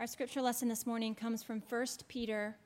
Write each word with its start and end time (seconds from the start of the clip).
Our 0.00 0.06
scripture 0.06 0.40
lesson 0.40 0.68
this 0.68 0.86
morning 0.86 1.14
comes 1.14 1.42
from 1.42 1.62
1 1.68 1.86
Peter 2.08 2.56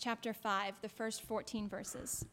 chapter 0.00 0.32
5, 0.32 0.74
the 0.80 0.88
first 0.88 1.22
14 1.22 1.68
verses. 1.68 2.24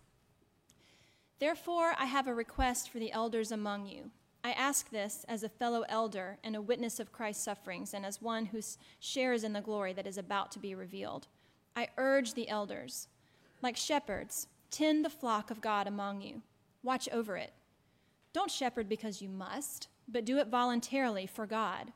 Therefore, 1.39 1.95
I 1.97 2.05
have 2.05 2.27
a 2.27 2.33
request 2.35 2.91
for 2.91 2.99
the 2.99 3.11
elders 3.11 3.51
among 3.51 3.87
you. 3.87 4.11
I 4.43 4.51
ask 4.51 4.91
this 4.91 5.25
as 5.27 5.41
a 5.41 5.49
fellow 5.49 5.83
elder 5.89 6.37
and 6.43 6.55
a 6.55 6.61
witness 6.61 6.99
of 6.99 7.11
Christ's 7.11 7.43
sufferings, 7.43 7.95
and 7.95 8.05
as 8.05 8.21
one 8.21 8.45
who 8.45 8.59
shares 8.99 9.43
in 9.43 9.53
the 9.53 9.61
glory 9.61 9.93
that 9.93 10.05
is 10.05 10.19
about 10.19 10.51
to 10.51 10.59
be 10.59 10.75
revealed. 10.75 11.25
I 11.75 11.87
urge 11.97 12.35
the 12.35 12.47
elders, 12.47 13.07
like 13.63 13.75
shepherds, 13.75 14.45
tend 14.69 15.03
the 15.03 15.09
flock 15.09 15.49
of 15.49 15.59
God 15.59 15.87
among 15.87 16.21
you. 16.21 16.43
Watch 16.83 17.09
over 17.11 17.35
it. 17.35 17.53
Don't 18.31 18.51
shepherd 18.51 18.87
because 18.87 19.23
you 19.23 19.29
must, 19.29 19.87
but 20.07 20.23
do 20.23 20.37
it 20.37 20.49
voluntarily 20.49 21.25
for 21.25 21.47
God. 21.47 21.93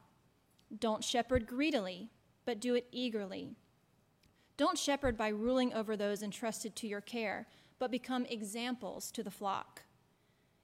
Don't 0.79 1.03
shepherd 1.03 1.45
greedily, 1.45 2.09
but 2.45 2.59
do 2.59 2.75
it 2.75 2.87
eagerly. 2.91 3.55
Don't 4.57 4.77
shepherd 4.77 5.17
by 5.17 5.27
ruling 5.27 5.73
over 5.73 5.97
those 5.97 6.23
entrusted 6.23 6.75
to 6.77 6.87
your 6.87 7.01
care, 7.01 7.47
but 7.77 7.91
become 7.91 8.25
examples 8.27 9.11
to 9.11 9.23
the 9.23 9.31
flock. 9.31 9.83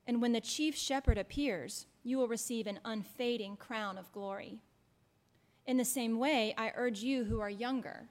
And 0.08 0.22
when 0.22 0.32
the 0.32 0.42
chief 0.42 0.76
shepherd 0.76 1.18
appears, 1.18 1.86
you 2.04 2.18
will 2.18 2.28
receive 2.28 2.68
an 2.68 2.80
unfading 2.86 3.58
crown 3.58 3.98
of 3.98 4.12
glory. 4.12 4.60
In 5.66 5.78
the 5.78 5.86
same 5.86 6.18
way, 6.18 6.54
I 6.58 6.72
urge 6.76 7.02
you 7.02 7.26
who 7.26 7.40
are 7.40 7.50
younger, 7.50 8.08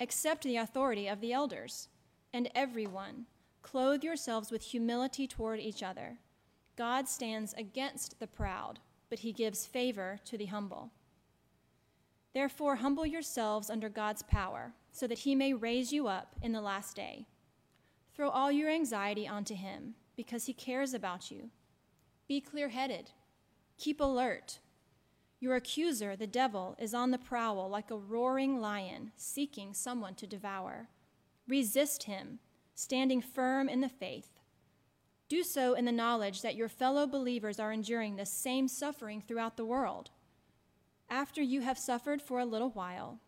accept 0.00 0.42
the 0.42 0.56
authority 0.56 1.08
of 1.08 1.20
the 1.20 1.32
elders, 1.32 1.88
and 2.32 2.50
everyone, 2.54 3.26
clothe 3.62 4.02
yourselves 4.02 4.50
with 4.50 4.62
humility 4.62 5.26
toward 5.26 5.60
each 5.60 5.82
other. 5.82 6.18
God 6.76 7.08
stands 7.08 7.54
against 7.54 8.18
the 8.20 8.26
proud, 8.26 8.80
but 9.08 9.20
he 9.20 9.32
gives 9.32 9.66
favor 9.66 10.18
to 10.24 10.36
the 10.36 10.46
humble. 10.46 10.90
Therefore, 12.32 12.76
humble 12.76 13.06
yourselves 13.06 13.70
under 13.70 13.88
God's 13.88 14.22
power, 14.22 14.74
so 14.92 15.06
that 15.06 15.20
he 15.20 15.34
may 15.34 15.52
raise 15.52 15.92
you 15.92 16.06
up 16.06 16.36
in 16.42 16.52
the 16.52 16.60
last 16.60 16.94
day. 16.94 17.26
Throw 18.14 18.28
all 18.28 18.52
your 18.52 18.70
anxiety 18.70 19.26
onto 19.26 19.54
him, 19.54 19.94
because 20.16 20.46
he 20.46 20.52
cares 20.52 20.94
about 20.94 21.30
you. 21.30 21.50
Be 22.28 22.40
clear 22.40 22.68
headed, 22.68 23.10
keep 23.78 24.00
alert. 24.00 24.60
Your 25.40 25.56
accuser, 25.56 26.14
the 26.14 26.26
devil, 26.26 26.76
is 26.78 26.94
on 26.94 27.10
the 27.10 27.18
prowl 27.18 27.68
like 27.68 27.90
a 27.90 27.96
roaring 27.96 28.60
lion, 28.60 29.12
seeking 29.16 29.72
someone 29.72 30.14
to 30.16 30.26
devour. 30.26 30.88
Resist 31.48 32.04
him, 32.04 32.38
standing 32.74 33.22
firm 33.22 33.68
in 33.68 33.80
the 33.80 33.88
faith. 33.88 34.38
Do 35.28 35.42
so 35.42 35.74
in 35.74 35.86
the 35.86 35.92
knowledge 35.92 36.42
that 36.42 36.56
your 36.56 36.68
fellow 36.68 37.06
believers 37.06 37.58
are 37.58 37.72
enduring 37.72 38.16
the 38.16 38.26
same 38.26 38.68
suffering 38.68 39.22
throughout 39.22 39.56
the 39.56 39.64
world 39.64 40.10
after 41.10 41.42
you 41.42 41.60
have 41.60 41.78
suffered 41.78 42.22
for 42.22 42.38
a 42.38 42.46
little 42.46 42.70
while, 42.70 43.18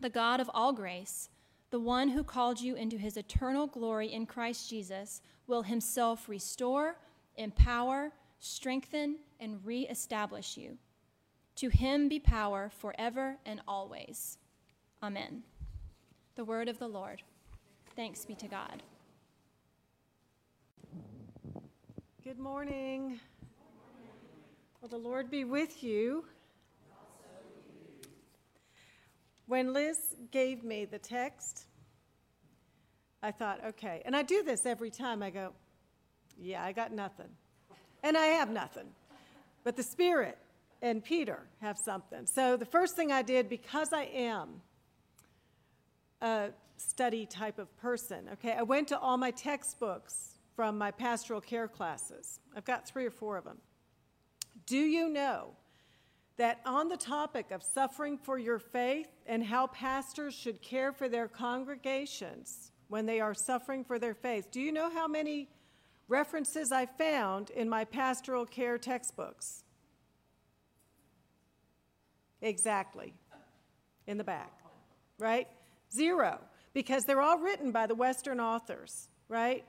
the 0.00 0.10
God 0.10 0.40
of 0.40 0.50
all 0.52 0.72
grace, 0.72 1.28
the 1.70 1.80
one 1.80 2.08
who 2.08 2.24
called 2.24 2.60
you 2.60 2.74
into 2.74 2.98
his 2.98 3.16
eternal 3.16 3.66
glory 3.66 4.12
in 4.12 4.26
Christ 4.26 4.68
Jesus, 4.68 5.22
will 5.46 5.62
himself 5.62 6.28
restore, 6.28 6.96
empower, 7.36 8.12
strengthen, 8.40 9.16
and 9.40 9.64
reestablish 9.64 10.56
you. 10.56 10.76
To 11.56 11.68
him 11.68 12.08
be 12.08 12.18
power 12.18 12.70
forever 12.76 13.36
and 13.46 13.60
always. 13.68 14.38
Amen. 15.02 15.44
The 16.34 16.44
word 16.44 16.68
of 16.68 16.78
the 16.78 16.88
Lord. 16.88 17.22
Thanks 17.94 18.24
be 18.24 18.34
to 18.36 18.48
God. 18.48 18.82
Good 22.24 22.38
morning. 22.38 23.20
Well, 24.80 24.88
the 24.88 24.96
Lord 24.96 25.30
be 25.30 25.44
with 25.44 25.82
you. 25.82 26.24
When 29.52 29.74
Liz 29.74 29.98
gave 30.30 30.64
me 30.64 30.86
the 30.86 30.98
text, 30.98 31.66
I 33.22 33.32
thought, 33.32 33.62
okay. 33.66 34.00
And 34.06 34.16
I 34.16 34.22
do 34.22 34.42
this 34.42 34.64
every 34.64 34.88
time. 34.88 35.22
I 35.22 35.28
go, 35.28 35.52
yeah, 36.38 36.64
I 36.64 36.72
got 36.72 36.90
nothing. 36.90 37.28
And 38.02 38.16
I 38.16 38.24
have 38.28 38.48
nothing. 38.48 38.86
But 39.62 39.76
the 39.76 39.82
Spirit 39.82 40.38
and 40.80 41.04
Peter 41.04 41.40
have 41.60 41.76
something. 41.76 42.24
So 42.24 42.56
the 42.56 42.64
first 42.64 42.96
thing 42.96 43.12
I 43.12 43.20
did, 43.20 43.50
because 43.50 43.92
I 43.92 44.04
am 44.04 44.62
a 46.22 46.48
study 46.78 47.26
type 47.26 47.58
of 47.58 47.76
person, 47.76 48.30
okay, 48.32 48.52
I 48.52 48.62
went 48.62 48.88
to 48.88 48.98
all 48.98 49.18
my 49.18 49.32
textbooks 49.32 50.38
from 50.56 50.78
my 50.78 50.90
pastoral 50.90 51.42
care 51.42 51.68
classes. 51.68 52.40
I've 52.56 52.64
got 52.64 52.88
three 52.88 53.04
or 53.04 53.10
four 53.10 53.36
of 53.36 53.44
them. 53.44 53.58
Do 54.64 54.78
you 54.78 55.10
know 55.10 55.50
that 56.42 56.58
on 56.66 56.88
the 56.88 56.96
topic 56.96 57.52
of 57.52 57.62
suffering 57.62 58.18
for 58.18 58.36
your 58.36 58.58
faith 58.58 59.06
and 59.26 59.44
how 59.44 59.68
pastors 59.68 60.34
should 60.34 60.60
care 60.60 60.90
for 60.90 61.08
their 61.08 61.28
congregations 61.28 62.72
when 62.88 63.06
they 63.06 63.20
are 63.20 63.32
suffering 63.32 63.84
for 63.84 63.96
their 63.96 64.12
faith, 64.12 64.50
do 64.50 64.60
you 64.60 64.72
know 64.72 64.90
how 64.90 65.06
many 65.06 65.48
references 66.08 66.72
I 66.72 66.86
found 66.86 67.50
in 67.50 67.68
my 67.68 67.84
pastoral 67.84 68.44
care 68.44 68.76
textbooks? 68.76 69.62
Exactly. 72.40 73.14
In 74.08 74.18
the 74.18 74.24
back, 74.24 74.50
right? 75.20 75.46
Zero, 75.94 76.40
because 76.74 77.04
they're 77.06 77.22
all 77.22 77.38
written 77.38 77.70
by 77.70 77.86
the 77.86 77.94
Western 77.94 78.40
authors, 78.40 79.08
right? 79.28 79.64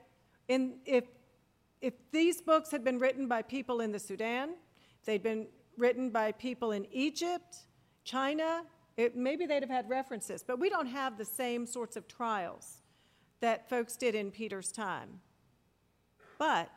And 0.48 0.72
if, 0.86 1.04
if 1.80 1.94
these 2.10 2.42
books 2.42 2.72
had 2.72 2.82
been 2.82 2.98
written 2.98 3.28
by 3.28 3.42
people 3.42 3.80
in 3.80 3.92
the 3.92 4.00
Sudan, 4.00 4.56
they'd 5.04 5.22
been 5.22 5.46
written 5.76 6.10
by 6.10 6.32
people 6.32 6.72
in 6.72 6.86
Egypt, 6.92 7.56
China, 8.04 8.62
it, 8.96 9.16
maybe 9.16 9.46
they'd 9.46 9.62
have 9.62 9.70
had 9.70 9.88
references, 9.88 10.44
but 10.46 10.58
we 10.58 10.68
don't 10.68 10.86
have 10.86 11.18
the 11.18 11.24
same 11.24 11.66
sorts 11.66 11.96
of 11.96 12.06
trials 12.06 12.78
that 13.40 13.68
folks 13.68 13.96
did 13.96 14.14
in 14.14 14.30
Peter's 14.30 14.70
time. 14.70 15.20
But 16.38 16.70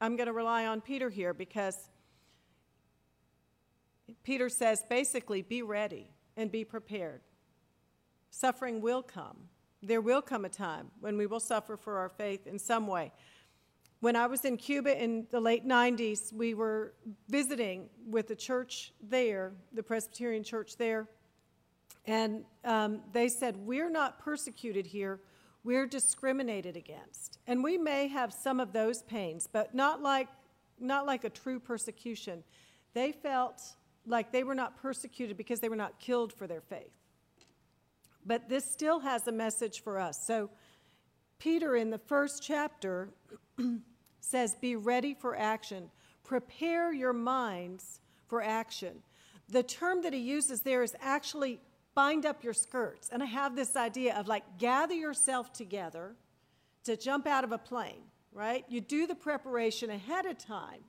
I'm 0.00 0.16
going 0.16 0.26
to 0.26 0.32
rely 0.32 0.66
on 0.66 0.80
Peter 0.80 1.10
here 1.10 1.32
because 1.32 1.88
Peter 4.22 4.48
says 4.48 4.84
basically 4.88 5.42
be 5.42 5.62
ready 5.62 6.10
and 6.36 6.52
be 6.52 6.64
prepared. 6.64 7.22
Suffering 8.30 8.80
will 8.80 9.02
come. 9.02 9.36
There 9.82 10.00
will 10.00 10.22
come 10.22 10.44
a 10.44 10.48
time 10.48 10.90
when 11.00 11.16
we 11.16 11.26
will 11.26 11.40
suffer 11.40 11.76
for 11.76 11.98
our 11.98 12.08
faith 12.08 12.46
in 12.46 12.58
some 12.58 12.86
way. 12.86 13.12
When 14.06 14.14
I 14.14 14.28
was 14.28 14.44
in 14.44 14.56
Cuba 14.56 15.02
in 15.02 15.26
the 15.32 15.40
late 15.40 15.66
90s, 15.66 16.32
we 16.32 16.54
were 16.54 16.92
visiting 17.28 17.88
with 18.06 18.28
the 18.28 18.36
church 18.36 18.92
there, 19.02 19.52
the 19.72 19.82
Presbyterian 19.82 20.44
church 20.44 20.76
there, 20.76 21.08
and 22.04 22.44
um, 22.64 23.00
they 23.12 23.26
said, 23.26 23.56
We're 23.56 23.90
not 23.90 24.20
persecuted 24.20 24.86
here, 24.86 25.18
we're 25.64 25.88
discriminated 25.88 26.76
against. 26.76 27.40
And 27.48 27.64
we 27.64 27.78
may 27.78 28.06
have 28.06 28.32
some 28.32 28.60
of 28.60 28.72
those 28.72 29.02
pains, 29.02 29.48
but 29.52 29.74
not 29.74 30.00
like, 30.00 30.28
not 30.78 31.04
like 31.04 31.24
a 31.24 31.30
true 31.30 31.58
persecution. 31.58 32.44
They 32.94 33.10
felt 33.10 33.60
like 34.06 34.30
they 34.30 34.44
were 34.44 34.54
not 34.54 34.80
persecuted 34.80 35.36
because 35.36 35.58
they 35.58 35.68
were 35.68 35.74
not 35.74 35.98
killed 35.98 36.32
for 36.32 36.46
their 36.46 36.60
faith. 36.60 36.94
But 38.24 38.48
this 38.48 38.70
still 38.70 39.00
has 39.00 39.26
a 39.26 39.32
message 39.32 39.82
for 39.82 39.98
us. 39.98 40.24
So, 40.28 40.50
Peter, 41.40 41.74
in 41.74 41.90
the 41.90 41.98
first 41.98 42.40
chapter, 42.40 43.08
says, 44.26 44.54
Be 44.54 44.76
ready 44.76 45.14
for 45.14 45.36
action. 45.36 45.90
Prepare 46.24 46.92
your 46.92 47.12
minds 47.12 48.00
for 48.28 48.42
action. 48.42 49.02
The 49.48 49.62
term 49.62 50.02
that 50.02 50.12
he 50.12 50.18
uses 50.18 50.62
there 50.62 50.82
is 50.82 50.96
actually 51.00 51.60
bind 51.94 52.26
up 52.26 52.42
your 52.42 52.52
skirts. 52.52 53.08
And 53.12 53.22
I 53.22 53.26
have 53.26 53.54
this 53.54 53.76
idea 53.76 54.16
of 54.16 54.26
like 54.26 54.58
gather 54.58 54.94
yourself 54.94 55.52
together 55.52 56.16
to 56.84 56.96
jump 56.96 57.26
out 57.26 57.44
of 57.44 57.52
a 57.52 57.58
plane, 57.58 58.02
right? 58.32 58.64
You 58.68 58.80
do 58.80 59.06
the 59.06 59.14
preparation 59.14 59.90
ahead 59.90 60.26
of 60.26 60.36
time, 60.36 60.80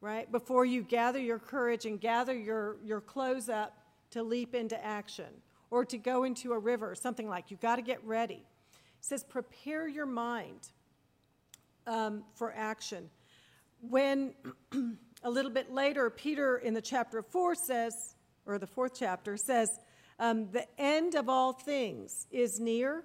right? 0.00 0.30
Before 0.30 0.64
you 0.64 0.82
gather 0.82 1.18
your 1.18 1.38
courage 1.38 1.86
and 1.86 2.00
gather 2.00 2.36
your, 2.36 2.76
your 2.84 3.00
clothes 3.00 3.48
up 3.48 3.78
to 4.10 4.22
leap 4.22 4.54
into 4.54 4.82
action 4.84 5.26
or 5.70 5.84
to 5.84 5.98
go 5.98 6.24
into 6.24 6.52
a 6.52 6.58
river, 6.58 6.90
or 6.90 6.94
something 6.94 7.28
like 7.28 7.50
you've 7.50 7.60
got 7.60 7.76
to 7.76 7.82
get 7.82 8.02
ready. 8.02 8.42
It 8.70 9.04
says, 9.04 9.22
prepare 9.22 9.86
your 9.86 10.06
mind 10.06 10.70
um, 11.88 12.22
for 12.34 12.52
action. 12.52 13.10
When 13.80 14.34
a 15.22 15.30
little 15.30 15.50
bit 15.50 15.72
later, 15.72 16.08
Peter 16.10 16.58
in 16.58 16.74
the 16.74 16.82
chapter 16.82 17.22
4 17.22 17.54
says, 17.54 18.14
or 18.46 18.58
the 18.58 18.66
fourth 18.66 18.92
chapter 18.98 19.36
says, 19.36 19.68
um, 20.18 20.50
the 20.52 20.66
end 20.78 21.14
of 21.14 21.28
all 21.28 21.52
things 21.52 22.26
is 22.30 22.60
near. 22.60 23.04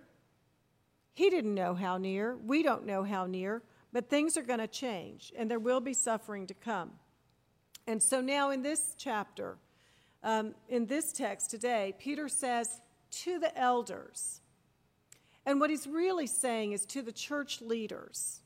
He 1.13 1.29
didn't 1.29 1.53
know 1.53 1.75
how 1.75 1.97
near. 1.97 2.35
We 2.37 2.63
don't 2.63 2.85
know 2.85 3.03
how 3.03 3.25
near, 3.25 3.61
but 3.91 4.09
things 4.09 4.35
are 4.37 4.43
going 4.43 4.59
to 4.59 4.67
change 4.67 5.31
and 5.37 5.49
there 5.49 5.59
will 5.59 5.81
be 5.81 5.93
suffering 5.93 6.47
to 6.47 6.53
come. 6.53 6.91
And 7.85 8.01
so 8.01 8.21
now 8.21 8.49
in 8.49 8.61
this 8.61 8.95
chapter, 8.97 9.57
um, 10.23 10.55
in 10.69 10.85
this 10.85 11.11
text 11.11 11.51
today, 11.51 11.93
Peter 11.99 12.27
says 12.27 12.81
to 13.11 13.39
the 13.39 13.55
elders, 13.57 14.41
and 15.45 15.59
what 15.59 15.69
he's 15.69 15.85
really 15.85 16.27
saying 16.27 16.71
is 16.71 16.85
to 16.87 17.01
the 17.01 17.11
church 17.11 17.61
leaders. 17.61 18.42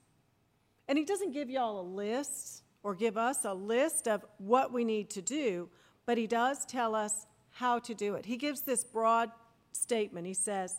And 0.88 0.98
he 0.98 1.06
doesn't 1.06 1.34
give 1.34 1.50
y'all 1.50 1.82
a 1.82 1.88
list 1.88 2.64
or 2.84 2.96
give 2.96 3.18
us 3.18 3.44
a 3.44 3.54
list 3.54 4.08
of 4.08 4.26
what 4.38 4.72
we 4.72 4.86
need 4.86 5.10
to 5.12 5.22
do, 5.22 5.70
but 6.06 6.18
he 6.18 6.28
does 6.28 6.66
tell 6.66 6.96
us 6.96 7.26
how 7.52 7.80
to 7.80 7.94
do 7.94 8.16
it. 8.16 8.26
He 8.26 8.38
gives 8.38 8.62
this 8.62 8.84
broad 8.84 9.32
statement. 9.74 10.26
He 10.26 10.34
says, 10.34 10.76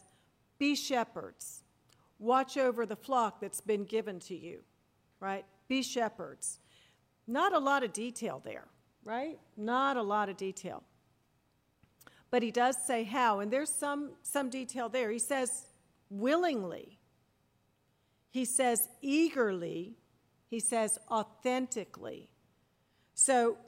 Be 0.59 0.75
shepherds, 0.75 1.63
watch 2.19 2.57
over 2.57 2.87
the 2.87 2.97
flock 2.97 3.41
that's 3.41 3.61
been 3.61 3.85
given 3.85 4.21
to 4.21 4.37
you, 4.37 4.61
right? 5.21 5.45
Be 5.69 5.83
shepherds. 5.83 6.61
Not 7.27 7.53
a 7.53 7.59
lot 7.59 7.83
of 7.83 7.93
detail 7.93 8.41
there, 8.43 8.69
right? 9.05 9.39
Not 9.57 9.99
a 9.99 10.03
lot 10.03 10.31
of 10.31 10.37
detail. 10.39 10.83
But 12.31 12.43
he 12.43 12.51
does 12.51 12.77
say 12.87 13.05
how, 13.05 13.41
and 13.41 13.51
there's 13.51 13.71
some, 13.71 14.13
some 14.23 14.51
detail 14.51 14.89
there. 14.89 15.11
He 15.11 15.19
says, 15.19 15.67
willingly. 16.11 16.98
He 18.31 18.45
says, 18.45 18.89
eagerly. 19.01 19.97
He 20.49 20.61
says, 20.61 20.99
authentically. 21.11 22.29
So, 23.15 23.59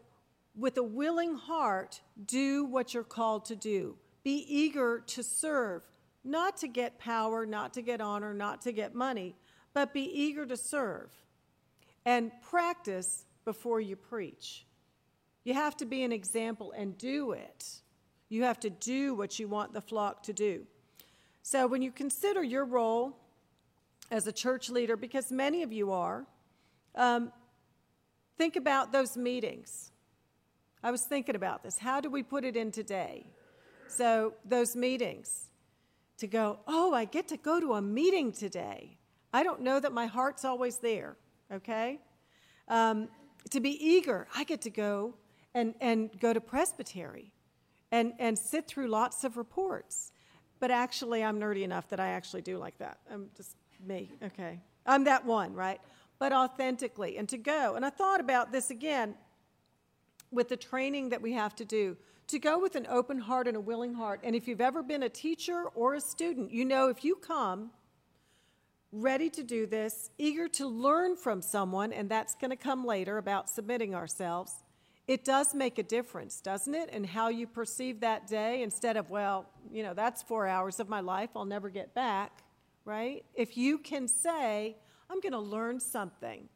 with 0.54 0.76
a 0.76 0.82
willing 0.82 1.36
heart, 1.36 2.00
do 2.24 2.64
what 2.64 2.92
you're 2.92 3.04
called 3.04 3.44
to 3.46 3.56
do. 3.56 3.96
Be 4.22 4.44
eager 4.48 5.02
to 5.06 5.22
serve, 5.22 5.82
not 6.24 6.56
to 6.58 6.68
get 6.68 6.98
power, 6.98 7.46
not 7.46 7.72
to 7.74 7.82
get 7.82 8.00
honor, 8.00 8.34
not 8.34 8.60
to 8.62 8.72
get 8.72 8.94
money, 8.94 9.36
but 9.72 9.94
be 9.94 10.02
eager 10.02 10.44
to 10.44 10.56
serve. 10.56 11.10
And 12.04 12.32
practice 12.42 13.24
before 13.44 13.80
you 13.80 13.96
preach. 13.96 14.66
You 15.44 15.54
have 15.54 15.76
to 15.78 15.86
be 15.86 16.02
an 16.02 16.12
example 16.12 16.72
and 16.72 16.98
do 16.98 17.32
it. 17.32 17.80
You 18.28 18.44
have 18.44 18.60
to 18.60 18.70
do 18.70 19.14
what 19.14 19.38
you 19.38 19.48
want 19.48 19.72
the 19.72 19.80
flock 19.80 20.22
to 20.24 20.32
do. 20.32 20.66
So 21.42 21.66
when 21.66 21.82
you 21.82 21.90
consider 21.90 22.42
your 22.42 22.64
role 22.64 23.16
as 24.10 24.26
a 24.26 24.32
church 24.32 24.70
leader, 24.70 24.96
because 24.96 25.30
many 25.30 25.62
of 25.62 25.72
you 25.72 25.92
are, 25.92 26.26
um, 26.94 27.32
think 28.36 28.56
about 28.56 28.92
those 28.92 29.16
meetings. 29.16 29.92
I 30.82 30.90
was 30.90 31.02
thinking 31.02 31.36
about 31.36 31.62
this. 31.62 31.78
How 31.78 32.00
do 32.00 32.10
we 32.10 32.22
put 32.22 32.44
it 32.44 32.56
in 32.56 32.72
today? 32.72 33.26
So, 33.86 34.34
those 34.44 34.76
meetings, 34.76 35.50
to 36.20 36.26
go, 36.26 36.58
oh, 36.66 36.92
I 36.94 37.06
get 37.06 37.28
to 37.28 37.36
go 37.36 37.60
to 37.60 37.74
a 37.74 37.82
meeting 37.82 38.30
today. 38.30 38.98
I 39.32 39.42
don't 39.42 39.62
know 39.62 39.80
that 39.80 39.92
my 39.92 40.06
heart's 40.06 40.44
always 40.44 40.78
there, 40.78 41.16
okay? 41.50 41.98
Um, 42.68 43.08
to 43.50 43.60
be 43.60 43.70
eager, 43.70 44.28
I 44.36 44.44
get 44.44 44.60
to 44.62 44.70
go 44.70 45.14
and, 45.54 45.74
and 45.80 46.10
go 46.20 46.32
to 46.32 46.40
presbytery 46.40 47.32
and, 47.90 48.12
and 48.18 48.38
sit 48.38 48.66
through 48.66 48.88
lots 48.88 49.24
of 49.24 49.36
reports. 49.36 50.12
But 50.60 50.70
actually, 50.70 51.24
I'm 51.24 51.40
nerdy 51.40 51.62
enough 51.62 51.88
that 51.88 52.00
I 52.00 52.08
actually 52.08 52.42
do 52.42 52.58
like 52.58 52.76
that. 52.78 52.98
I'm 53.10 53.30
just 53.34 53.56
me, 53.86 54.12
okay. 54.22 54.60
I'm 54.86 55.04
that 55.04 55.24
one, 55.24 55.54
right? 55.54 55.80
But 56.18 56.32
authentically, 56.32 57.16
and 57.16 57.28
to 57.28 57.38
go. 57.38 57.74
And 57.74 57.84
I 57.84 57.90
thought 57.90 58.20
about 58.20 58.52
this 58.52 58.70
again 58.70 59.14
with 60.30 60.48
the 60.48 60.56
training 60.56 61.10
that 61.10 61.22
we 61.22 61.32
have 61.32 61.54
to 61.56 61.64
do 61.64 61.96
to 62.28 62.38
go 62.38 62.58
with 62.60 62.76
an 62.76 62.86
open 62.88 63.18
heart 63.18 63.48
and 63.48 63.56
a 63.56 63.60
willing 63.60 63.94
heart. 63.94 64.20
And 64.22 64.36
if 64.36 64.46
you've 64.46 64.60
ever 64.60 64.82
been 64.82 65.02
a 65.02 65.08
teacher 65.08 65.64
or 65.74 65.94
a 65.94 66.00
student, 66.00 66.52
you 66.52 66.64
know 66.64 66.88
if 66.88 67.04
you 67.04 67.16
come 67.16 67.70
ready 68.92 69.30
to 69.30 69.42
do 69.42 69.66
this, 69.66 70.10
eager 70.18 70.48
to 70.48 70.66
learn 70.66 71.16
from 71.16 71.42
someone, 71.42 71.92
and 71.92 72.08
that's 72.08 72.34
going 72.34 72.50
to 72.50 72.56
come 72.56 72.84
later 72.84 73.18
about 73.18 73.48
submitting 73.48 73.94
ourselves, 73.94 74.52
it 75.06 75.24
does 75.24 75.54
make 75.54 75.78
a 75.78 75.82
difference, 75.82 76.40
doesn't 76.40 76.74
it? 76.74 76.88
And 76.92 77.04
how 77.04 77.28
you 77.28 77.46
perceive 77.46 78.00
that 78.00 78.28
day 78.28 78.62
instead 78.62 78.96
of, 78.96 79.10
well, 79.10 79.46
you 79.72 79.82
know, 79.82 79.94
that's 79.94 80.22
four 80.22 80.46
hours 80.46 80.78
of 80.78 80.88
my 80.88 81.00
life 81.00 81.30
I'll 81.34 81.44
never 81.44 81.68
get 81.68 81.94
back, 81.94 82.44
right? 82.84 83.24
If 83.34 83.56
you 83.56 83.78
can 83.78 84.08
say, 84.08 84.76
I'm 85.08 85.20
going 85.20 85.32
to 85.32 85.38
learn 85.38 85.80
something, 85.80 86.48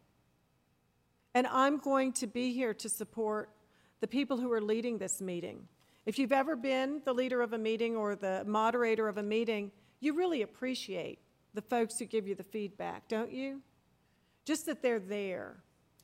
and 1.34 1.46
I'm 1.48 1.78
going 1.78 2.12
to 2.14 2.26
be 2.26 2.52
here 2.52 2.72
to 2.74 2.88
support 2.88 3.50
the 4.00 4.06
people 4.06 4.36
who 4.36 4.52
are 4.52 4.60
leading 4.60 4.98
this 4.98 5.20
meeting. 5.20 5.66
If 6.06 6.18
you've 6.18 6.32
ever 6.32 6.54
been 6.54 7.00
the 7.04 7.12
leader 7.12 7.40
of 7.40 7.52
a 7.52 7.58
meeting 7.58 7.96
or 7.96 8.14
the 8.14 8.44
moderator 8.46 9.08
of 9.08 9.18
a 9.18 9.22
meeting, 9.22 9.72
you 10.00 10.14
really 10.14 10.42
appreciate 10.42 11.18
the 11.54 11.62
folks 11.62 11.98
who 11.98 12.04
give 12.04 12.28
you 12.28 12.34
the 12.34 12.44
feedback, 12.44 13.08
don't 13.08 13.32
you? 13.32 13.62
Just 14.44 14.66
that 14.66 14.82
they're 14.82 15.00
there 15.00 15.56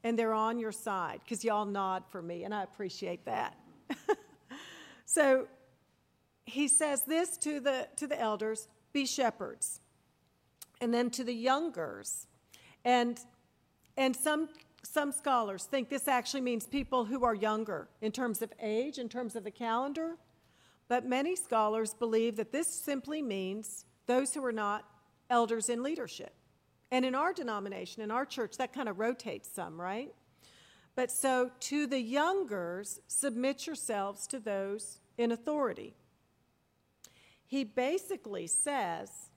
and 0.03 0.19
they're 0.19 0.33
on 0.33 0.59
your 0.59 0.73
side 0.73 1.21
because 1.23 1.45
y'all 1.45 1.67
nod 1.67 2.05
for 2.09 2.23
me, 2.23 2.45
and 2.45 2.55
I 2.55 2.63
appreciate 2.63 3.27
that. 3.27 3.57
so 5.05 5.47
he 6.47 6.69
says 6.69 7.03
this 7.03 7.37
to 7.39 7.61
the, 7.61 7.89
to 7.97 8.07
the 8.07 8.19
elders 8.19 8.69
be 8.93 9.07
shepherds. 9.07 9.80
And 10.81 10.93
then 10.95 11.11
to 11.11 11.25
the 11.25 11.35
youngers. 11.35 12.27
And, 12.85 13.21
and 13.97 14.17
some, 14.17 14.49
some 14.83 15.13
scholars 15.13 15.65
think 15.65 15.89
this 15.89 16.09
actually 16.09 16.41
means 16.41 16.67
people 16.67 17.05
who 17.05 17.25
are 17.25 17.35
younger 17.35 17.89
in 18.01 18.13
terms 18.13 18.43
of 18.43 18.53
age, 18.61 18.99
in 18.99 19.09
terms 19.09 19.37
of 19.37 19.45
the 19.45 19.51
calendar. 19.51 20.17
But 20.89 21.07
many 21.07 21.37
scholars 21.37 21.95
believe 21.95 22.37
that 22.37 22.53
this 22.53 22.67
simply 22.67 23.23
means 23.23 23.85
those 24.07 24.35
who 24.35 24.45
are 24.45 24.53
not 24.53 24.85
elders 25.29 25.69
in 25.69 25.83
leadership. 25.83 26.35
And 26.91 27.05
in 27.05 27.15
our 27.15 27.33
denomination, 27.33 28.03
in 28.03 28.11
our 28.11 28.27
church, 28.27 28.57
that 28.57 28.73
kind 28.73 28.89
of 28.89 28.99
rotates 28.99 29.49
some, 29.49 29.81
right? 29.81 30.13
But 30.97 31.11
so 31.11 31.51
to 31.61 31.87
the 31.87 32.01
youngers, 32.01 33.01
submit 33.07 33.67
yourselves 33.67 34.27
to 34.29 34.41
those 34.41 34.99
in 35.17 35.31
authority. 35.31 35.95
He 37.47 37.65
basically 37.65 38.47
says, 38.47 39.30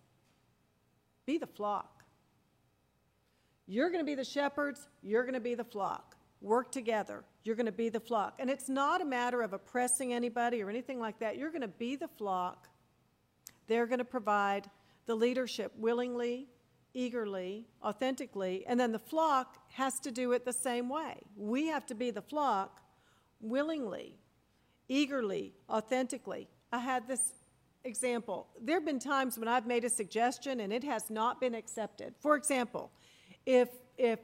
be 1.25 1.37
the 1.37 1.47
flock. 1.47 2.03
You're 3.65 3.89
going 3.89 4.01
to 4.01 4.05
be 4.05 4.15
the 4.15 4.25
shepherds, 4.25 4.87
you're 5.01 5.23
going 5.23 5.33
to 5.33 5.39
be 5.39 5.55
the 5.55 5.63
flock. 5.63 6.15
Work 6.41 6.71
together. 6.71 7.23
You're 7.43 7.55
going 7.55 7.67
to 7.67 7.71
be 7.71 7.87
the 7.87 7.99
flock. 7.99 8.35
And 8.39 8.49
it's 8.49 8.67
not 8.67 9.01
a 9.01 9.05
matter 9.05 9.41
of 9.41 9.53
oppressing 9.53 10.13
anybody 10.13 10.61
or 10.61 10.69
anything 10.69 10.99
like 10.99 11.19
that. 11.19 11.37
You're 11.37 11.51
going 11.51 11.61
to 11.61 11.69
be 11.69 11.95
the 11.95 12.09
flock. 12.09 12.67
They're 13.67 13.87
going 13.87 13.99
to 13.99 14.05
provide 14.05 14.69
the 15.05 15.15
leadership 15.15 15.71
willingly 15.77 16.49
eagerly, 16.93 17.65
authentically, 17.83 18.63
and 18.67 18.79
then 18.79 18.91
the 18.91 18.99
flock 18.99 19.57
has 19.73 19.99
to 20.01 20.11
do 20.11 20.31
it 20.31 20.45
the 20.45 20.53
same 20.53 20.89
way. 20.89 21.15
We 21.35 21.67
have 21.67 21.85
to 21.87 21.95
be 21.95 22.11
the 22.11 22.21
flock 22.21 22.81
willingly, 23.41 24.19
eagerly, 24.87 25.53
authentically. 25.69 26.47
I 26.71 26.79
had 26.79 27.07
this 27.07 27.33
example. 27.83 28.47
There 28.61 28.75
have 28.75 28.85
been 28.85 28.99
times 28.99 29.37
when 29.37 29.47
I've 29.47 29.67
made 29.67 29.83
a 29.83 29.89
suggestion 29.89 30.61
and 30.61 30.71
it 30.71 30.83
has 30.83 31.09
not 31.09 31.39
been 31.39 31.55
accepted. 31.55 32.13
For 32.19 32.35
example, 32.35 32.91
if 33.45 33.69
if 33.97 34.19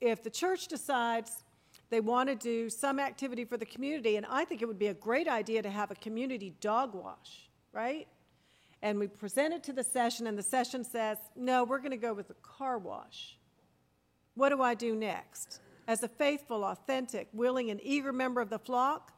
if 0.00 0.22
the 0.22 0.30
church 0.30 0.68
decides 0.68 1.44
they 1.88 2.00
want 2.00 2.28
to 2.28 2.34
do 2.34 2.68
some 2.68 2.98
activity 2.98 3.44
for 3.44 3.56
the 3.56 3.66
community, 3.66 4.16
and 4.16 4.26
I 4.26 4.44
think 4.44 4.60
it 4.60 4.66
would 4.66 4.78
be 4.78 4.88
a 4.88 4.94
great 4.94 5.28
idea 5.28 5.62
to 5.62 5.70
have 5.70 5.90
a 5.90 5.94
community 5.94 6.54
dog 6.60 6.94
wash, 6.94 7.48
right? 7.72 8.08
and 8.82 8.98
we 8.98 9.06
present 9.06 9.54
it 9.54 9.62
to 9.64 9.72
the 9.72 9.82
session, 9.82 10.26
and 10.26 10.36
the 10.36 10.42
session 10.42 10.84
says, 10.84 11.18
No, 11.34 11.64
we're 11.64 11.78
going 11.78 11.90
to 11.90 11.96
go 11.96 12.14
with 12.14 12.28
the 12.28 12.34
car 12.34 12.78
wash. 12.78 13.36
What 14.34 14.50
do 14.50 14.62
I 14.62 14.74
do 14.74 14.94
next? 14.94 15.60
As 15.88 16.02
a 16.02 16.08
faithful, 16.08 16.64
authentic, 16.64 17.28
willing, 17.32 17.70
and 17.70 17.80
eager 17.82 18.12
member 18.12 18.40
of 18.40 18.50
the 18.50 18.58
flock, 18.58 19.12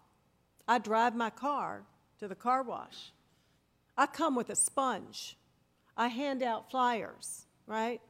I 0.66 0.78
drive 0.78 1.14
my 1.14 1.30
car 1.30 1.82
to 2.18 2.28
the 2.28 2.35
car 2.35 2.62
wash. 2.62 3.12
I 3.99 4.07
come 4.07 4.37
with 4.37 4.49
a 4.49 4.57
sponge. 4.57 5.37
I 5.97 6.07
hand 6.07 6.43
out 6.43 6.71
flyers, 6.71 7.47
right? 7.67 8.00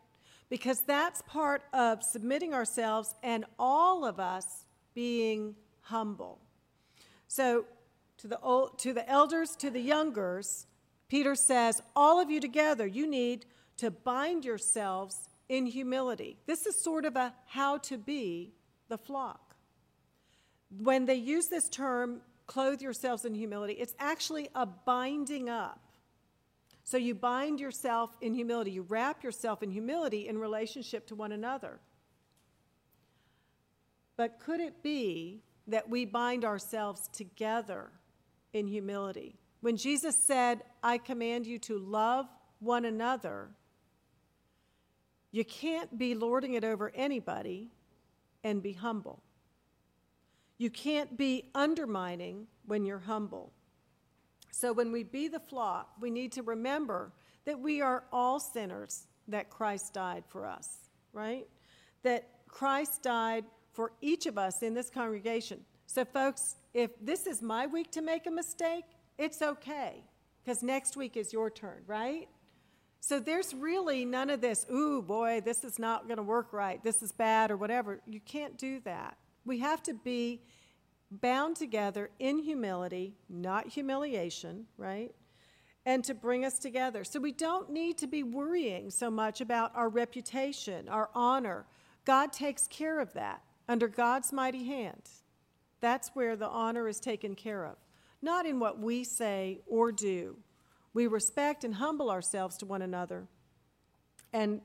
Because 0.50 0.82
that's 0.82 1.22
part 1.22 1.62
of 1.72 2.02
submitting 2.02 2.52
ourselves 2.52 3.14
and 3.22 3.46
all 3.58 4.04
of 4.04 4.20
us 4.20 4.66
being 4.94 5.56
humble. 5.80 6.38
So, 7.26 7.64
to 8.18 8.28
the, 8.28 8.38
old, 8.40 8.78
to 8.80 8.92
the 8.92 9.08
elders, 9.08 9.56
to 9.56 9.70
the 9.70 9.80
youngers, 9.80 10.66
Peter 11.08 11.34
says, 11.34 11.80
All 11.96 12.20
of 12.20 12.30
you 12.30 12.40
together, 12.40 12.86
you 12.86 13.06
need 13.06 13.46
to 13.78 13.90
bind 13.90 14.44
yourselves 14.44 15.28
in 15.48 15.66
humility. 15.66 16.36
This 16.46 16.66
is 16.66 16.78
sort 16.78 17.04
of 17.04 17.16
a 17.16 17.32
how 17.46 17.78
to 17.78 17.96
be 17.96 18.52
the 18.88 18.98
flock. 18.98 19.56
When 20.76 21.06
they 21.06 21.14
use 21.14 21.46
this 21.46 21.68
term, 21.68 22.20
clothe 22.48 22.82
yourselves 22.82 23.24
in 23.24 23.34
humility, 23.34 23.74
it's 23.74 23.94
actually 24.00 24.48
a 24.56 24.66
binding 24.66 25.48
up. 25.48 25.80
So 26.82 26.96
you 26.96 27.14
bind 27.14 27.60
yourself 27.60 28.16
in 28.20 28.34
humility, 28.34 28.72
you 28.72 28.82
wrap 28.82 29.22
yourself 29.22 29.62
in 29.62 29.70
humility 29.70 30.26
in 30.26 30.38
relationship 30.38 31.06
to 31.08 31.14
one 31.14 31.30
another. 31.30 31.78
But 34.16 34.40
could 34.40 34.58
it 34.58 34.82
be 34.82 35.42
that 35.68 35.88
we 35.88 36.06
bind 36.06 36.44
ourselves 36.44 37.08
together 37.12 37.90
in 38.52 38.66
humility? 38.66 39.36
When 39.60 39.76
Jesus 39.76 40.16
said, 40.16 40.62
I 40.82 40.98
command 40.98 41.46
you 41.46 41.58
to 41.60 41.78
love 41.78 42.26
one 42.58 42.86
another, 42.86 43.50
you 45.30 45.44
can't 45.44 45.98
be 45.98 46.14
lording 46.14 46.54
it 46.54 46.64
over 46.64 46.90
anybody 46.94 47.68
and 48.42 48.62
be 48.62 48.72
humble. 48.72 49.22
You 50.58 50.70
can't 50.70 51.16
be 51.16 51.50
undermining 51.54 52.46
when 52.66 52.84
you're 52.84 52.98
humble. 52.98 53.52
So 54.50 54.72
when 54.72 54.90
we 54.90 55.04
be 55.04 55.28
the 55.28 55.40
flock, 55.40 55.92
we 56.00 56.10
need 56.10 56.32
to 56.32 56.42
remember 56.42 57.12
that 57.44 57.60
we 57.60 57.80
are 57.80 58.04
all 58.12 58.40
sinners 58.40 59.06
that 59.28 59.50
Christ 59.50 59.94
died 59.94 60.24
for 60.28 60.46
us, 60.46 60.68
right? 61.12 61.46
That 62.02 62.28
Christ 62.48 63.02
died 63.02 63.44
for 63.72 63.92
each 64.00 64.26
of 64.26 64.36
us 64.36 64.62
in 64.62 64.74
this 64.74 64.90
congregation. 64.90 65.60
So, 65.86 66.04
folks, 66.04 66.56
if 66.74 66.90
this 67.00 67.26
is 67.26 67.40
my 67.40 67.66
week 67.66 67.92
to 67.92 68.02
make 68.02 68.26
a 68.26 68.30
mistake, 68.30 68.84
it's 69.16 69.40
okay, 69.40 70.02
because 70.44 70.62
next 70.62 70.96
week 70.96 71.16
is 71.16 71.32
your 71.32 71.50
turn, 71.50 71.82
right? 71.86 72.28
So 73.00 73.20
there's 73.20 73.54
really 73.54 74.04
none 74.04 74.28
of 74.28 74.40
this, 74.40 74.66
ooh, 74.70 75.00
boy, 75.02 75.40
this 75.44 75.64
is 75.64 75.78
not 75.78 76.08
going 76.08 76.16
to 76.16 76.22
work 76.22 76.52
right, 76.52 76.82
this 76.82 77.02
is 77.02 77.12
bad, 77.12 77.50
or 77.50 77.56
whatever. 77.56 78.00
You 78.06 78.20
can't 78.20 78.58
do 78.58 78.80
that. 78.80 79.16
We 79.44 79.58
have 79.58 79.82
to 79.84 79.94
be 79.94 80.42
bound 81.10 81.56
together 81.56 82.10
in 82.18 82.38
humility, 82.38 83.14
not 83.28 83.68
humiliation, 83.68 84.66
right? 84.76 85.14
And 85.86 86.04
to 86.04 86.14
bring 86.14 86.44
us 86.44 86.58
together. 86.58 87.04
So 87.04 87.18
we 87.18 87.32
don't 87.32 87.70
need 87.70 87.96
to 87.98 88.06
be 88.06 88.22
worrying 88.22 88.90
so 88.90 89.10
much 89.10 89.40
about 89.40 89.74
our 89.74 89.88
reputation, 89.88 90.88
our 90.88 91.08
honor. 91.14 91.64
God 92.04 92.32
takes 92.32 92.66
care 92.66 93.00
of 93.00 93.14
that 93.14 93.42
under 93.68 93.88
God's 93.88 94.32
mighty 94.32 94.64
hand. 94.64 95.08
That's 95.80 96.10
where 96.10 96.36
the 96.36 96.48
honor 96.48 96.88
is 96.88 97.00
taken 97.00 97.34
care 97.34 97.64
of, 97.64 97.76
not 98.20 98.46
in 98.46 98.58
what 98.58 98.78
we 98.78 99.04
say 99.04 99.60
or 99.66 99.92
do. 99.92 100.36
We 100.92 101.06
respect 101.06 101.64
and 101.64 101.76
humble 101.76 102.10
ourselves 102.10 102.56
to 102.58 102.66
one 102.66 102.82
another 102.82 103.28
and, 104.32 104.60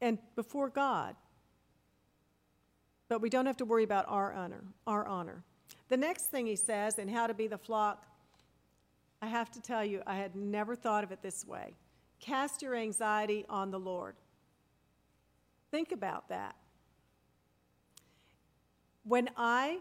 and 0.00 0.18
before 0.36 0.70
God. 0.70 1.16
But 3.08 3.20
we 3.20 3.30
don't 3.30 3.46
have 3.46 3.56
to 3.58 3.64
worry 3.64 3.84
about 3.84 4.06
our 4.08 4.32
honor, 4.32 4.64
our 4.86 5.06
honor. 5.06 5.44
The 5.88 5.96
next 5.96 6.30
thing 6.30 6.46
he 6.46 6.56
says 6.56 6.98
in 6.98 7.08
how 7.08 7.26
to 7.26 7.34
be 7.34 7.46
the 7.46 7.58
flock, 7.58 8.06
I 9.20 9.26
have 9.26 9.50
to 9.52 9.60
tell 9.60 9.84
you, 9.84 10.02
I 10.06 10.16
had 10.16 10.34
never 10.34 10.74
thought 10.74 11.04
of 11.04 11.12
it 11.12 11.22
this 11.22 11.46
way. 11.46 11.74
Cast 12.20 12.62
your 12.62 12.74
anxiety 12.74 13.44
on 13.48 13.70
the 13.70 13.78
Lord. 13.78 14.16
Think 15.70 15.92
about 15.92 16.28
that. 16.28 16.56
When 19.04 19.28
I 19.36 19.78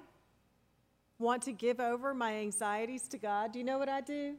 want 1.20 1.44
to 1.44 1.53
give 1.53 1.80
over 1.80 2.13
my 2.13 2.36
anxieties 2.36 3.08
to 3.10 3.18
God, 3.18 3.53
do 3.53 3.60
you 3.60 3.65
know 3.65 3.77
what 3.77 3.89
I 3.89 4.01
do? 4.01 4.36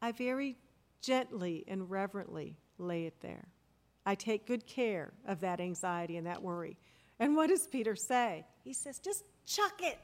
I 0.00 0.12
very 0.12 0.56
gently 1.02 1.64
and 1.66 1.90
reverently 1.90 2.56
lay 2.78 3.06
it 3.06 3.20
there. 3.20 3.48
I 4.06 4.14
take 4.14 4.46
good 4.46 4.66
care 4.66 5.12
of 5.26 5.40
that 5.40 5.60
anxiety 5.60 6.16
and 6.16 6.26
that 6.26 6.42
worry. 6.42 6.76
And 7.20 7.36
what 7.36 7.50
does 7.50 7.66
Peter 7.68 7.94
say? 7.94 8.44
He 8.64 8.72
says, 8.72 8.98
just 8.98 9.24
chuck 9.46 9.80
it. 9.80 9.98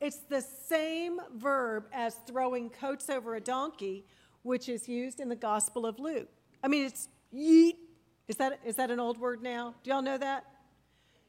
It's 0.00 0.20
the 0.28 0.40
same 0.40 1.20
verb 1.36 1.84
as 1.92 2.14
throwing 2.26 2.70
coats 2.70 3.10
over 3.10 3.34
a 3.34 3.40
donkey, 3.40 4.06
which 4.42 4.68
is 4.68 4.88
used 4.88 5.20
in 5.20 5.28
the 5.28 5.36
Gospel 5.36 5.84
of 5.84 5.98
Luke. 5.98 6.28
I 6.62 6.68
mean, 6.68 6.86
it's 6.86 7.08
yeet. 7.34 7.74
Is 8.28 8.36
that, 8.36 8.60
is 8.64 8.76
that 8.76 8.90
an 8.90 9.00
old 9.00 9.18
word 9.18 9.42
now? 9.42 9.74
Do 9.82 9.90
y'all 9.90 10.00
know 10.00 10.16
that? 10.16 10.46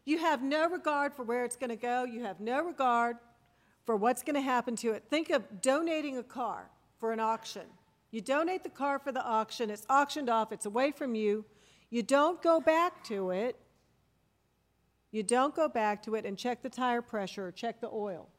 You 0.05 0.19
have 0.19 0.41
no 0.41 0.69
regard 0.69 1.13
for 1.13 1.23
where 1.23 1.43
it's 1.43 1.55
going 1.55 1.69
to 1.69 1.75
go. 1.75 2.05
You 2.05 2.23
have 2.23 2.39
no 2.39 2.63
regard 2.63 3.17
for 3.85 3.95
what's 3.95 4.23
going 4.23 4.35
to 4.35 4.41
happen 4.41 4.75
to 4.77 4.91
it. 4.91 5.03
Think 5.09 5.31
of 5.31 5.61
donating 5.61 6.17
a 6.17 6.23
car 6.23 6.69
for 6.99 7.11
an 7.11 7.19
auction. 7.19 7.63
You 8.11 8.21
donate 8.21 8.63
the 8.63 8.69
car 8.69 8.99
for 8.99 9.11
the 9.11 9.23
auction, 9.23 9.69
it's 9.69 9.85
auctioned 9.89 10.29
off, 10.29 10.51
it's 10.51 10.65
away 10.65 10.91
from 10.91 11.15
you. 11.15 11.45
You 11.89 12.03
don't 12.03 12.41
go 12.41 12.59
back 12.59 13.03
to 13.05 13.31
it. 13.31 13.57
You 15.11 15.23
don't 15.23 15.53
go 15.53 15.67
back 15.67 16.03
to 16.03 16.15
it 16.15 16.25
and 16.25 16.37
check 16.37 16.61
the 16.61 16.69
tire 16.69 17.01
pressure 17.01 17.47
or 17.47 17.51
check 17.51 17.81
the 17.81 17.89
oil. 17.89 18.29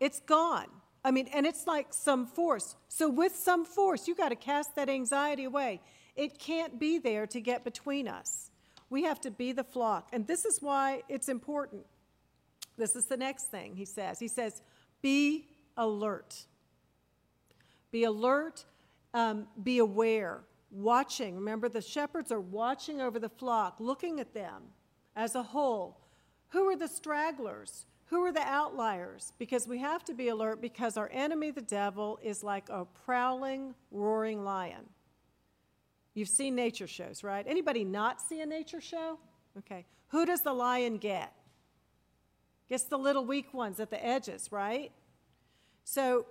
It's 0.00 0.20
gone. 0.20 0.66
I 1.04 1.10
mean, 1.10 1.28
and 1.32 1.46
it's 1.46 1.66
like 1.66 1.92
some 1.92 2.26
force. 2.26 2.74
So, 2.88 3.08
with 3.08 3.36
some 3.36 3.64
force, 3.64 4.08
you 4.08 4.14
got 4.14 4.30
to 4.30 4.36
cast 4.36 4.74
that 4.76 4.88
anxiety 4.88 5.44
away. 5.44 5.80
It 6.16 6.38
can't 6.38 6.78
be 6.78 6.98
there 6.98 7.26
to 7.28 7.40
get 7.40 7.64
between 7.64 8.08
us. 8.08 8.50
We 8.90 9.04
have 9.04 9.20
to 9.22 9.30
be 9.30 9.52
the 9.52 9.64
flock. 9.64 10.08
And 10.12 10.26
this 10.26 10.44
is 10.44 10.60
why 10.60 11.02
it's 11.08 11.28
important. 11.28 11.86
This 12.76 12.96
is 12.96 13.06
the 13.06 13.16
next 13.16 13.44
thing 13.50 13.76
he 13.76 13.84
says. 13.84 14.18
He 14.18 14.28
says, 14.28 14.62
Be 15.00 15.46
alert. 15.76 16.44
Be 17.90 18.04
alert, 18.04 18.64
um, 19.14 19.48
be 19.62 19.78
aware, 19.78 20.42
watching. 20.70 21.34
Remember, 21.36 21.68
the 21.68 21.82
shepherds 21.82 22.30
are 22.30 22.40
watching 22.40 23.00
over 23.00 23.18
the 23.18 23.28
flock, 23.28 23.76
looking 23.80 24.20
at 24.20 24.32
them 24.32 24.62
as 25.16 25.34
a 25.34 25.42
whole. 25.42 26.00
Who 26.48 26.68
are 26.68 26.76
the 26.76 26.88
stragglers? 26.88 27.86
Who 28.06 28.24
are 28.24 28.32
the 28.32 28.42
outliers? 28.42 29.32
Because 29.38 29.68
we 29.68 29.78
have 29.78 30.04
to 30.04 30.14
be 30.14 30.28
alert 30.28 30.60
because 30.60 30.96
our 30.96 31.08
enemy, 31.12 31.52
the 31.52 31.60
devil, 31.60 32.18
is 32.22 32.42
like 32.42 32.68
a 32.68 32.84
prowling, 33.04 33.74
roaring 33.92 34.44
lion. 34.44 34.88
You've 36.14 36.28
seen 36.28 36.56
nature 36.56 36.88
shows, 36.88 37.22
right? 37.22 37.46
Anybody 37.46 37.84
not 37.84 38.20
see 38.20 38.40
a 38.40 38.46
nature 38.46 38.80
show? 38.80 39.18
Okay. 39.58 39.86
Who 40.08 40.26
does 40.26 40.40
the 40.40 40.52
lion 40.52 40.98
get? 40.98 41.32
Gets 42.68 42.84
the 42.84 42.98
little 42.98 43.24
weak 43.24 43.54
ones 43.54 43.78
at 43.78 43.90
the 43.90 44.04
edges, 44.04 44.50
right? 44.50 44.90
So 45.84 46.26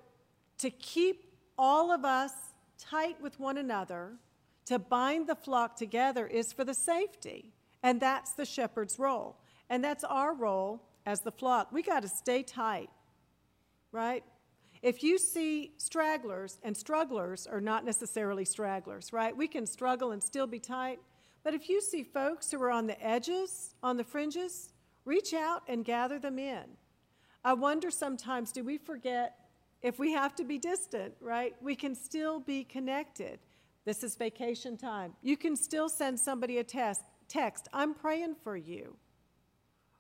to 0.58 0.70
keep 0.70 1.34
all 1.58 1.92
of 1.92 2.04
us 2.04 2.32
tight 2.78 3.22
with 3.22 3.40
one 3.40 3.58
another, 3.58 4.14
to 4.66 4.80
bind 4.80 5.28
the 5.28 5.36
flock 5.36 5.76
together 5.76 6.28
is 6.28 6.54
for 6.54 6.64
the 6.64 6.74
safety. 6.74 7.54
And 7.84 8.02
that's 8.02 8.34
the 8.34 8.46
shepherd's 8.46 9.00
role. 9.00 9.38
And 9.70 9.84
that's 9.84 10.04
our 10.04 10.34
role 10.34 10.84
as 11.06 11.22
the 11.22 11.32
flock. 11.32 11.72
We 11.72 11.82
got 11.82 12.02
to 12.02 12.10
stay 12.10 12.44
tight, 12.44 12.90
right? 13.92 14.24
If 14.82 15.04
you 15.04 15.18
see 15.18 15.74
stragglers, 15.78 16.60
and 16.64 16.76
strugglers 16.76 17.46
are 17.46 17.62
not 17.62 17.86
necessarily 17.86 18.46
stragglers, 18.46 19.12
right? 19.12 19.36
We 19.36 19.48
can 19.48 19.66
struggle 19.66 20.12
and 20.12 20.24
still 20.24 20.48
be 20.48 20.60
tight. 20.60 21.00
But 21.44 21.54
if 21.54 21.70
you 21.70 21.82
see 21.82 22.04
folks 22.04 22.52
who 22.52 22.62
are 22.62 22.72
on 22.72 22.88
the 22.88 23.02
edges, 23.06 23.76
on 23.84 23.98
the 23.98 24.04
fringes, 24.04 24.72
reach 25.06 25.34
out 25.34 25.64
and 25.68 25.84
gather 25.84 26.20
them 26.20 26.40
in. 26.40 26.64
I 27.44 27.54
wonder 27.54 27.90
sometimes 27.92 28.52
do 28.52 28.64
we 28.64 28.78
forget 28.78 29.36
if 29.82 29.98
we 29.98 30.12
have 30.12 30.36
to 30.36 30.44
be 30.44 30.58
distant, 30.58 31.14
right? 31.22 31.56
We 31.62 31.76
can 31.76 31.96
still 31.96 32.40
be 32.40 32.64
connected. 32.64 33.40
This 33.86 34.04
is 34.04 34.16
vacation 34.16 34.78
time. 34.78 35.14
You 35.22 35.38
can 35.38 35.56
still 35.56 35.90
send 35.90 36.20
somebody 36.20 36.58
a 36.58 36.64
test, 36.64 37.02
text, 37.30 37.68
I'm 37.72 37.94
praying 37.94 38.36
for 38.44 38.58
you. 38.58 38.98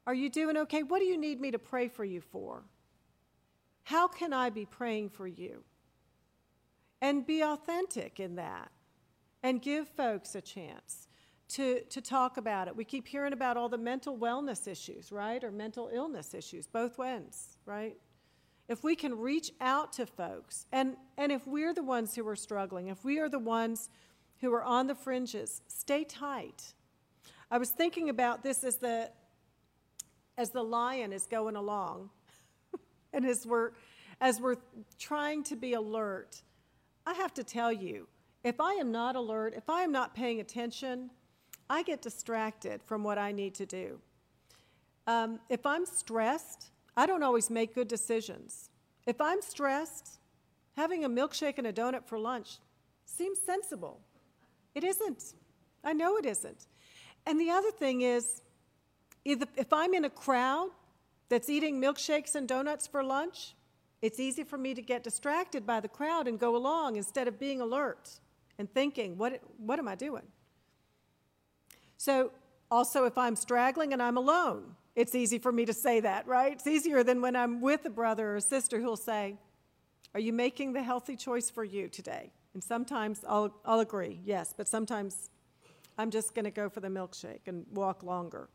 Are 0.05 0.13
you 0.13 0.29
doing 0.29 0.57
okay? 0.57 0.83
What 0.83 1.00
do 1.00 1.05
you 1.05 1.17
need 1.17 1.39
me 1.39 1.51
to 1.51 1.59
pray 1.59 1.88
for 1.88 2.03
you 2.03 2.19
for? 2.19 2.63
How 3.83 4.07
can 4.07 4.33
I 4.33 4.50
be 4.50 4.65
praying 4.65 5.09
for 5.09 5.27
you? 5.27 5.63
And 7.01 7.25
be 7.25 7.41
authentic 7.41 8.19
in 8.19 8.36
that 8.36 8.71
and 9.41 9.62
give 9.62 9.88
folks 9.88 10.36
a 10.36 10.41
chance 10.41 11.07
to, 11.50 11.81
to 11.86 12.01
talk 12.01 12.38
about 12.38 12.67
it. 12.67 12.75
We 12.75 12.83
keep 12.83 13.07
hearing 13.07 13.33
about 13.33 13.57
all 13.57 13.69
the 13.69 13.77
mental 13.77 14.17
wellness 14.17 14.67
issues, 14.67 15.12
right? 15.12 15.43
Or 15.43 15.51
mental 15.51 15.89
illness 15.91 16.33
issues, 16.33 16.67
both 16.67 17.00
ends, 17.00 17.57
right? 17.65 17.95
If 18.67 18.83
we 18.83 18.95
can 18.95 19.17
reach 19.17 19.51
out 19.59 19.93
to 19.93 20.05
folks, 20.05 20.67
and, 20.71 20.95
and 21.17 21.31
if 21.31 21.48
we're 21.48 21.74
the 21.74 21.83
ones 21.83 22.15
who 22.15 22.27
are 22.27 22.36
struggling, 22.36 22.88
if 22.88 23.03
we 23.03 23.17
are 23.19 23.29
the 23.29 23.39
ones 23.39 23.89
who 24.41 24.53
are 24.53 24.63
on 24.63 24.86
the 24.86 24.95
fringes, 24.95 25.62
stay 25.67 26.03
tight. 26.03 26.74
I 27.51 27.57
was 27.57 27.69
thinking 27.69 28.09
about 28.09 28.43
this 28.43 28.63
as 28.63 28.75
the, 28.77 29.09
as 30.37 30.51
the 30.51 30.63
lion 30.63 31.11
is 31.11 31.25
going 31.25 31.55
along, 31.55 32.09
and 33.13 33.25
as 33.25 33.45
we're, 33.47 33.71
as 34.21 34.39
we're 34.39 34.57
trying 34.99 35.43
to 35.43 35.55
be 35.55 35.73
alert. 35.73 36.43
I 37.07 37.13
have 37.13 37.33
to 37.35 37.43
tell 37.43 37.71
you, 37.71 38.07
if 38.43 38.61
I 38.61 38.73
am 38.73 38.91
not 38.91 39.15
alert, 39.15 39.53
if 39.55 39.69
I 39.69 39.81
am 39.81 39.91
not 39.91 40.13
paying 40.13 40.39
attention, 40.39 41.09
I 41.69 41.81
get 41.83 42.01
distracted 42.01 42.81
from 42.83 43.03
what 43.03 43.17
I 43.17 43.31
need 43.31 43.55
to 43.55 43.65
do. 43.65 43.99
Um, 45.07 45.39
if 45.49 45.65
I'm 45.65 45.85
stressed, 45.85 46.69
I 46.95 47.07
don't 47.07 47.23
always 47.23 47.49
make 47.49 47.73
good 47.73 47.87
decisions. 47.87 48.69
If 49.07 49.19
I'm 49.19 49.41
stressed, 49.41 50.19
having 50.77 51.03
a 51.03 51.09
milkshake 51.09 51.57
and 51.57 51.65
a 51.65 51.73
donut 51.73 52.05
for 52.05 52.19
lunch 52.19 52.57
seems 53.05 53.39
sensible. 53.43 54.01
It 54.75 54.83
isn't. 54.83 55.33
I 55.83 55.93
know 55.93 56.17
it 56.17 56.25
isn't. 56.25 56.67
And 57.25 57.39
the 57.39 57.49
other 57.49 57.71
thing 57.71 58.01
is, 58.01 58.41
if 59.25 59.71
I'm 59.71 59.93
in 59.93 60.05
a 60.05 60.09
crowd 60.09 60.69
that's 61.29 61.49
eating 61.49 61.79
milkshakes 61.79 62.35
and 62.35 62.47
donuts 62.47 62.88
for 62.88 63.03
lunch, 63.03 63.55
it's 64.01 64.19
easy 64.19 64.43
for 64.43 64.57
me 64.57 64.73
to 64.73 64.81
get 64.81 65.03
distracted 65.03 65.65
by 65.65 65.79
the 65.79 65.88
crowd 65.88 66.27
and 66.27 66.39
go 66.39 66.55
along 66.55 66.95
instead 66.95 67.27
of 67.27 67.38
being 67.38 67.61
alert 67.61 68.09
and 68.57 68.71
thinking, 68.73 69.17
what, 69.17 69.41
what 69.57 69.79
am 69.79 69.88
I 69.88 69.95
doing? 69.95 70.23
So, 71.97 72.31
also, 72.71 73.05
if 73.05 73.17
I'm 73.17 73.35
straggling 73.35 73.93
and 73.93 74.01
I'm 74.01 74.15
alone, 74.15 74.75
it's 74.95 75.15
easy 75.15 75.39
for 75.39 75.51
me 75.51 75.65
to 75.65 75.73
say 75.73 75.99
that, 76.01 76.27
right? 76.27 76.53
It's 76.53 76.67
easier 76.67 77.03
than 77.03 77.21
when 77.21 77.35
I'm 77.35 77.61
with 77.61 77.85
a 77.85 77.89
brother 77.89 78.31
or 78.31 78.35
a 78.35 78.41
sister 78.41 78.79
who'll 78.79 78.95
say, 78.95 79.38
Are 80.13 80.19
you 80.19 80.31
making 80.31 80.73
the 80.73 80.83
healthy 80.83 81.15
choice 81.15 81.49
for 81.49 81.63
you 81.63 81.88
today? 81.88 82.31
And 82.53 82.63
sometimes 82.63 83.21
I'll, 83.27 83.53
I'll 83.65 83.79
agree, 83.79 84.19
yes, 84.23 84.53
but 84.55 84.67
sometimes 84.67 85.29
I'm 85.99 86.09
just 86.09 86.33
going 86.33 86.45
to 86.45 86.51
go 86.51 86.67
for 86.67 86.79
the 86.79 86.87
milkshake 86.87 87.47
and 87.47 87.63
walk 87.71 88.01
longer. 88.01 88.49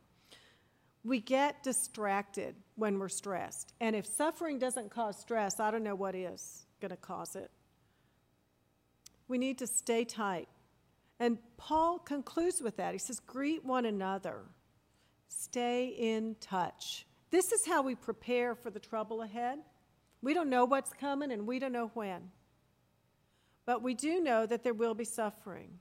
We 1.04 1.20
get 1.20 1.62
distracted 1.62 2.56
when 2.74 2.98
we're 2.98 3.08
stressed. 3.08 3.74
And 3.80 3.94
if 3.94 4.06
suffering 4.06 4.58
doesn't 4.58 4.90
cause 4.90 5.16
stress, 5.20 5.60
I 5.60 5.70
don't 5.70 5.84
know 5.84 5.94
what 5.94 6.16
is 6.16 6.66
going 6.80 6.90
to 6.90 6.96
cause 6.96 7.36
it. 7.36 7.52
We 9.28 9.38
need 9.38 9.58
to 9.58 9.66
stay 9.68 10.04
tight 10.04 10.48
and 11.20 11.38
Paul 11.56 11.98
concludes 11.98 12.60
with 12.60 12.76
that. 12.76 12.92
He 12.92 12.98
says, 12.98 13.20
Greet 13.20 13.64
one 13.64 13.86
another, 13.86 14.42
stay 15.28 15.86
in 15.86 16.36
touch. 16.40 17.06
This 17.30 17.52
is 17.52 17.66
how 17.66 17.82
we 17.82 17.94
prepare 17.94 18.54
for 18.54 18.70
the 18.70 18.80
trouble 18.80 19.22
ahead. 19.22 19.58
We 20.22 20.34
don't 20.34 20.50
know 20.50 20.64
what's 20.64 20.92
coming 20.92 21.32
and 21.32 21.46
we 21.46 21.58
don't 21.58 21.72
know 21.72 21.90
when. 21.94 22.30
But 23.66 23.82
we 23.82 23.94
do 23.94 24.20
know 24.20 24.46
that 24.46 24.62
there 24.62 24.74
will 24.74 24.94
be 24.94 25.04
suffering. 25.04 25.78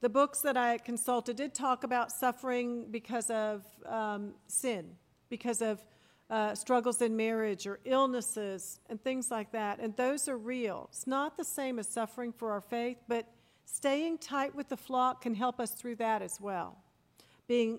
The 0.00 0.08
books 0.08 0.40
that 0.40 0.56
I 0.56 0.78
consulted 0.78 1.36
did 1.36 1.54
talk 1.54 1.84
about 1.84 2.10
suffering 2.10 2.86
because 2.90 3.28
of 3.28 3.66
um, 3.84 4.32
sin, 4.46 4.92
because 5.28 5.60
of 5.60 5.84
uh, 6.30 6.54
struggles 6.54 7.02
in 7.02 7.14
marriage 7.16 7.66
or 7.66 7.80
illnesses 7.84 8.80
and 8.88 9.02
things 9.02 9.30
like 9.30 9.52
that. 9.52 9.78
And 9.78 9.94
those 9.96 10.26
are 10.26 10.38
real. 10.38 10.88
It's 10.90 11.06
not 11.06 11.36
the 11.36 11.44
same 11.44 11.78
as 11.78 11.86
suffering 11.86 12.32
for 12.32 12.50
our 12.52 12.62
faith, 12.62 12.96
but 13.08 13.26
staying 13.66 14.18
tight 14.18 14.54
with 14.54 14.70
the 14.70 14.76
flock 14.76 15.20
can 15.20 15.34
help 15.34 15.60
us 15.60 15.72
through 15.72 15.96
that 15.96 16.22
as 16.22 16.40
well. 16.40 16.78
Being 17.46 17.78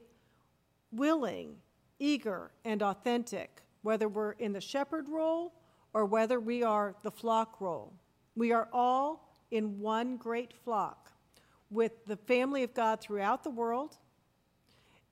willing, 0.91 1.55
eager, 1.97 2.51
and 2.63 2.83
authentic, 2.83 3.63
whether 3.81 4.07
we're 4.07 4.33
in 4.33 4.53
the 4.53 4.61
shepherd 4.61 5.09
role 5.09 5.53
or 5.91 6.05
whether 6.05 6.39
we 6.39 6.61
are 6.61 6.93
the 7.01 7.11
flock 7.11 7.59
role. 7.59 7.93
We 8.35 8.51
are 8.51 8.69
all 8.71 9.27
in 9.49 9.79
one 9.79 10.17
great 10.17 10.53
flock 10.53 11.10
with 11.71 12.05
the 12.05 12.17
family 12.17 12.63
of 12.63 12.73
God 12.73 13.01
throughout 13.01 13.43
the 13.43 13.49
world, 13.49 13.97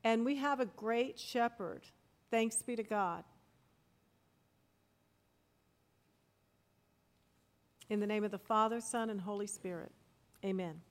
and 0.03 0.25
we 0.25 0.35
have 0.35 0.59
a 0.59 0.65
great 0.65 1.17
shepherd. 1.17 1.81
Thanks 2.29 2.61
be 2.61 2.75
to 2.75 2.83
God. 2.83 3.23
In 7.89 7.99
the 7.99 8.05
name 8.05 8.23
of 8.23 8.29
the 8.29 8.37
Father, 8.37 8.81
Son, 8.81 9.09
and 9.09 9.21
Holy 9.21 9.47
Spirit, 9.47 9.91
amen. 10.45 10.81